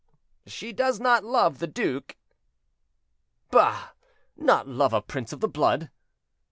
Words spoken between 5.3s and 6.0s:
of the blood."